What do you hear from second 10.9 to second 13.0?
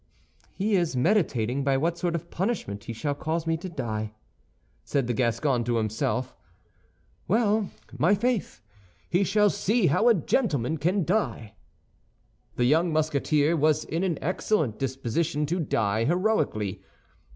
die." The young